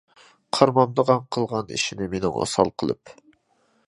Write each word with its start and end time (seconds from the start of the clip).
قارىمامدىغان 0.57 1.19
قىلغان 1.37 1.69
ئىشىنى 1.75 2.07
مېنى 2.13 2.31
ئوسال 2.39 2.73
قىلىپ. 2.83 3.13